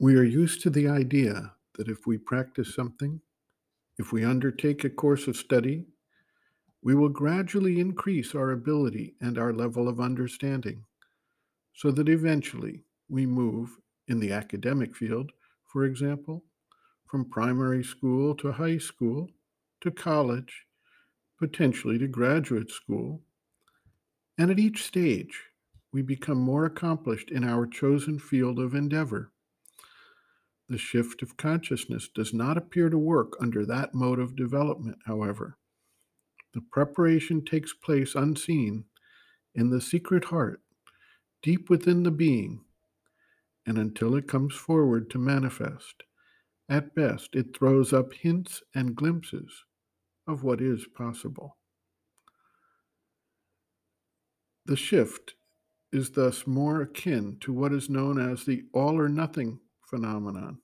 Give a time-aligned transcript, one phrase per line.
[0.00, 3.20] We are used to the idea that if we practice something,
[3.98, 5.86] if we undertake a course of study,
[6.82, 10.84] we will gradually increase our ability and our level of understanding
[11.74, 13.76] so that eventually we move
[14.06, 15.32] in the academic field,
[15.66, 16.44] for example,
[17.06, 19.28] from primary school to high school
[19.80, 20.64] to college,
[21.40, 23.20] potentially to graduate school.
[24.38, 25.40] And at each stage,
[25.92, 29.32] we become more accomplished in our chosen field of endeavor.
[30.68, 35.56] The shift of consciousness does not appear to work under that mode of development, however.
[36.52, 38.84] The preparation takes place unseen
[39.54, 40.62] in the secret heart,
[41.42, 42.64] deep within the being,
[43.64, 46.02] and until it comes forward to manifest,
[46.68, 49.64] at best it throws up hints and glimpses
[50.26, 51.56] of what is possible.
[54.66, 55.34] The shift
[55.92, 60.58] is thus more akin to what is known as the all or nothing phenomenon.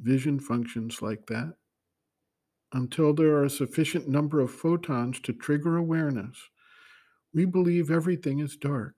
[0.00, 1.54] Vision functions like that.
[2.72, 6.36] Until there are a sufficient number of photons to trigger awareness,
[7.32, 8.94] we believe everything is dark.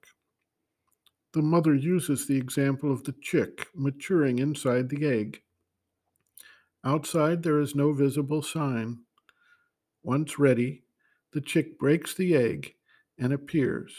[1.32, 5.42] The mother uses the example of the chick maturing inside the egg.
[6.84, 9.00] Outside, there is no visible sign.
[10.02, 10.84] Once ready,
[11.32, 12.74] the chick breaks the egg
[13.18, 13.92] and appears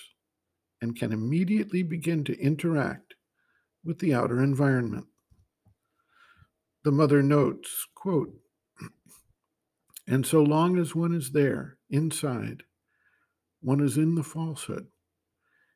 [0.82, 3.16] and can immediately begin to interact
[3.84, 5.06] with the outer environment.
[6.84, 8.34] The mother notes, quote,
[10.08, 12.64] and so long as one is there, inside,
[13.62, 14.88] one is in the falsehood.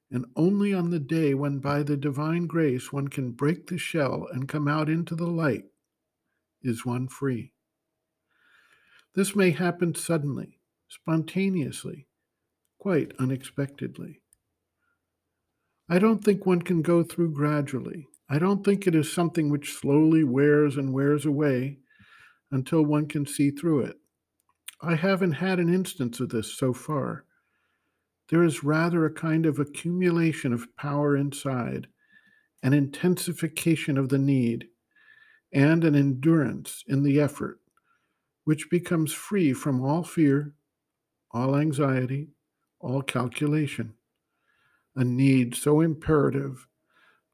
[0.09, 4.27] And only on the day when, by the divine grace, one can break the shell
[4.31, 5.65] and come out into the light,
[6.61, 7.53] is one free.
[9.15, 12.07] This may happen suddenly, spontaneously,
[12.77, 14.21] quite unexpectedly.
[15.91, 18.07] I don't think one can go through gradually.
[18.29, 21.79] I don't think it is something which slowly wears and wears away
[22.49, 23.97] until one can see through it.
[24.81, 27.25] I haven't had an instance of this so far.
[28.29, 31.87] There is rather a kind of accumulation of power inside,
[32.63, 34.69] an intensification of the need,
[35.51, 37.59] and an endurance in the effort,
[38.45, 40.53] which becomes free from all fear,
[41.31, 42.29] all anxiety,
[42.79, 43.95] all calculation
[44.95, 46.67] a need so imperative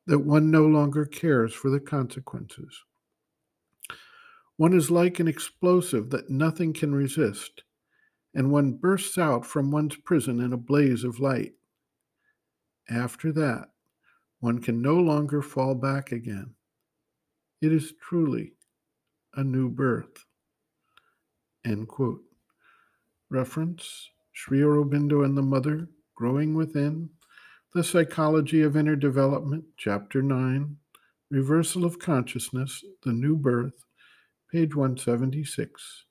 [0.06, 2.84] that one no longer cares for the consequences.
[4.57, 7.63] One is like an explosive that nothing can resist,
[8.34, 11.53] and one bursts out from one's prison in a blaze of light.
[12.90, 13.69] After that,
[14.39, 16.53] one can no longer fall back again.
[17.62, 18.53] It is truly
[19.35, 20.25] a new birth.
[21.66, 22.22] End quote.
[23.29, 27.09] Reference Sri Aurobindo and the Mother, Growing Within,
[27.77, 30.77] the Psychology of Inner Development, Chapter 9,
[31.29, 33.85] Reversal of Consciousness, The New Birth,
[34.51, 36.06] page 176.